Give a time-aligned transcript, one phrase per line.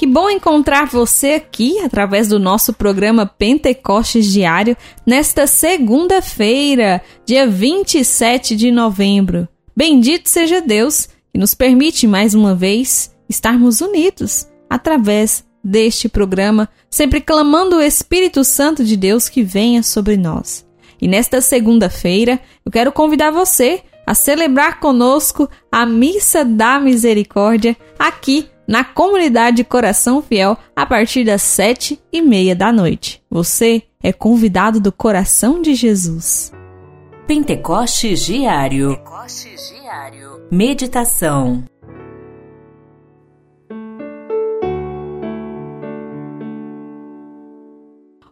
[0.00, 4.74] Que bom encontrar você aqui através do nosso programa Pentecostes Diário
[5.06, 9.46] nesta segunda-feira, dia 27 de novembro.
[9.76, 17.20] Bendito seja Deus que nos permite mais uma vez estarmos unidos através deste programa, sempre
[17.20, 20.66] clamando o Espírito Santo de Deus que venha sobre nós.
[20.98, 28.48] E nesta segunda-feira, eu quero convidar você a celebrar conosco a Missa da Misericórdia aqui
[28.66, 33.22] na comunidade Coração Fiel a partir das sete e meia da noite.
[33.30, 36.52] Você é convidado do coração de Jesus.
[37.26, 38.96] Pentecostes Diário.
[38.96, 40.48] Pentecostes Diário.
[40.50, 41.64] Meditação.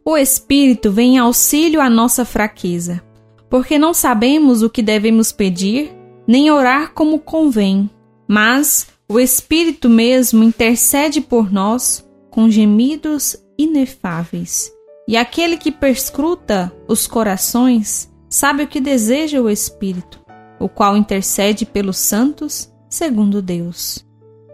[0.04, 3.02] O Espírito vem em auxílio à nossa fraqueza,
[3.50, 5.94] porque não sabemos o que devemos pedir,
[6.26, 7.90] nem orar como convém,
[8.26, 14.70] mas o Espírito mesmo intercede por nós com gemidos inefáveis.
[15.08, 20.20] E aquele que perscruta os corações sabe o que deseja o Espírito,
[20.60, 24.04] o qual intercede pelos santos segundo Deus.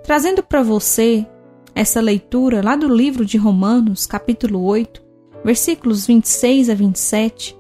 [0.05, 1.27] Trazendo para você
[1.75, 5.03] essa leitura lá do livro de Romanos, capítulo 8,
[5.45, 7.59] versículos 26 a 27,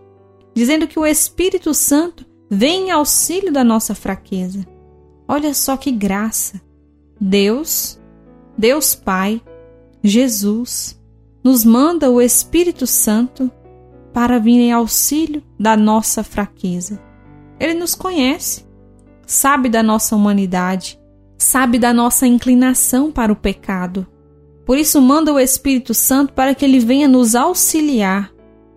[0.55, 4.65] dizendo que o Espírito Santo vem em auxílio da nossa fraqueza.
[5.27, 6.63] Olha só que graça!
[7.27, 7.98] Deus,
[8.56, 9.41] Deus Pai,
[10.03, 11.00] Jesus,
[11.42, 13.50] nos manda o Espírito Santo
[14.12, 17.00] para vir em auxílio da nossa fraqueza.
[17.59, 18.66] Ele nos conhece,
[19.26, 21.00] sabe da nossa humanidade,
[21.38, 24.06] sabe da nossa inclinação para o pecado.
[24.66, 28.31] Por isso, manda o Espírito Santo para que ele venha nos auxiliar,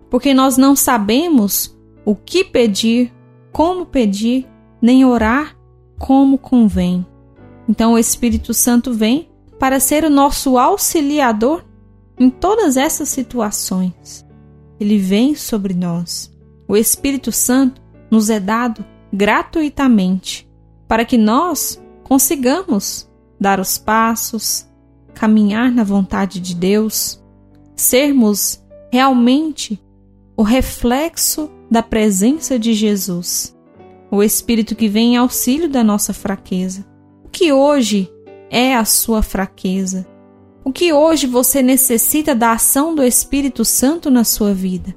[0.08, 3.12] porque nós não sabemos o que pedir,
[3.52, 4.46] como pedir,
[4.80, 5.54] nem orar
[5.98, 7.04] como convém.
[7.68, 11.64] Então o Espírito Santo vem para ser o nosso auxiliador
[12.18, 14.24] em todas essas situações.
[14.80, 16.32] Ele vem sobre nós.
[16.66, 17.80] O Espírito Santo
[18.10, 20.48] nos é dado gratuitamente
[20.86, 23.08] para que nós consigamos
[23.38, 24.66] dar os passos,
[25.14, 27.22] caminhar na vontade de Deus,
[27.76, 29.80] sermos realmente
[30.36, 33.54] o reflexo da presença de Jesus.
[34.10, 36.86] O Espírito que vem em auxílio da nossa fraqueza
[37.28, 38.10] o que hoje
[38.50, 40.08] é a sua fraqueza?
[40.64, 44.96] O que hoje você necessita da ação do Espírito Santo na sua vida?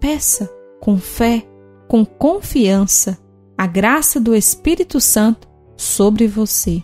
[0.00, 0.50] Peça
[0.80, 1.46] com fé,
[1.86, 3.18] com confiança,
[3.58, 6.82] a graça do Espírito Santo sobre você.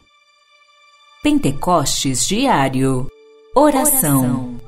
[1.22, 3.08] Pentecostes Diário
[3.56, 4.20] Oração.
[4.20, 4.61] Oração.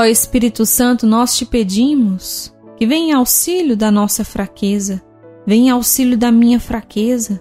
[0.00, 5.02] Ó Espírito Santo, nós te pedimos que venha auxílio da nossa fraqueza,
[5.46, 7.38] venha auxílio da minha fraqueza.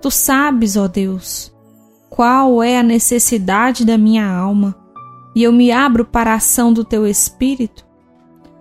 [0.00, 1.52] Tu sabes, ó Deus,
[2.08, 4.76] qual é a necessidade da minha alma,
[5.34, 7.84] e eu me abro para a ação do teu Espírito,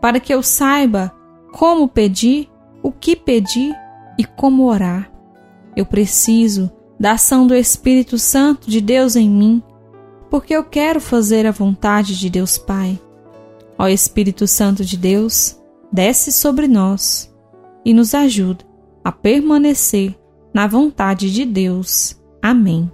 [0.01, 1.13] para que eu saiba
[1.51, 2.49] como pedir,
[2.81, 3.71] o que pedir
[4.17, 5.11] e como orar.
[5.75, 9.61] Eu preciso da ação do Espírito Santo de Deus em mim,
[10.27, 12.99] porque eu quero fazer a vontade de Deus Pai.
[13.77, 15.59] Ó Espírito Santo de Deus,
[15.91, 17.33] desce sobre nós
[17.85, 18.65] e nos ajuda
[19.03, 20.17] a permanecer
[20.53, 22.19] na vontade de Deus.
[22.41, 22.91] Amém.